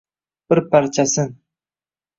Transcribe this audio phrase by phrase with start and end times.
[0.53, 1.31] Bir parchasin